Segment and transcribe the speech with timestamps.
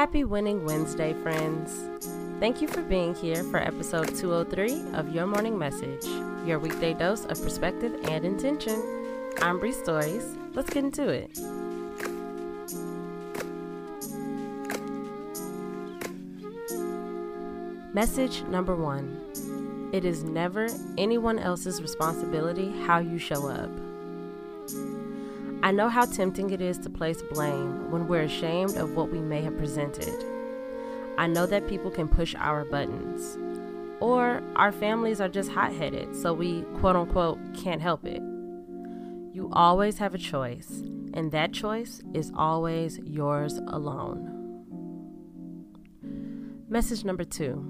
[0.00, 1.78] Happy Winning Wednesday, friends.
[2.40, 6.06] Thank you for being here for episode 203 of Your Morning Message,
[6.46, 8.80] your weekday dose of perspective and intention.
[9.42, 10.24] I'm Bree Stories.
[10.54, 11.38] Let's get into it.
[17.92, 23.68] Message number one It is never anyone else's responsibility how you show up.
[25.62, 29.20] I know how tempting it is to place blame when we're ashamed of what we
[29.20, 30.24] may have presented.
[31.18, 33.36] I know that people can push our buttons,
[34.00, 38.22] or our families are just hot headed, so we quote unquote can't help it.
[39.34, 40.82] You always have a choice,
[41.12, 44.38] and that choice is always yours alone.
[46.70, 47.62] Message number two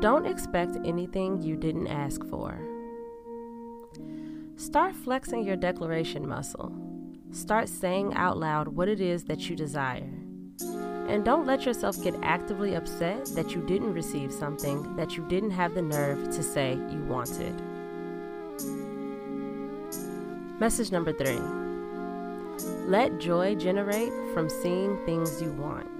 [0.00, 2.73] Don't expect anything you didn't ask for.
[4.56, 6.72] Start flexing your declaration muscle.
[7.32, 10.08] Start saying out loud what it is that you desire.
[11.08, 15.50] And don't let yourself get actively upset that you didn't receive something that you didn't
[15.50, 17.60] have the nerve to say you wanted.
[20.60, 21.40] Message number three
[22.86, 25.90] Let joy generate from seeing things you want.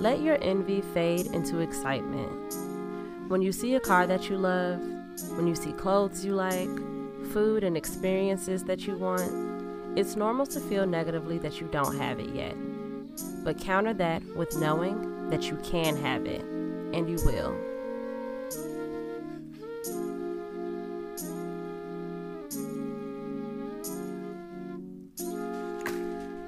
[0.00, 2.56] Let your envy fade into excitement.
[3.26, 4.80] When you see a car that you love,
[5.34, 6.68] when you see clothes you like,
[7.32, 12.20] food and experiences that you want, it's normal to feel negatively that you don't have
[12.20, 12.54] it yet.
[13.44, 17.56] But counter that with knowing that you can have it, and you will.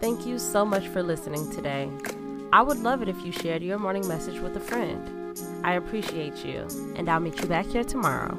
[0.01, 1.91] Thank you so much for listening today.
[2.53, 5.37] I would love it if you shared your morning message with a friend.
[5.65, 8.39] I appreciate you, and I'll meet you back here tomorrow.